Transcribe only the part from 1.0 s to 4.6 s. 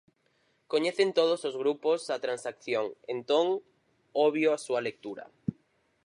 todos os grupos a transacción; entón, obvio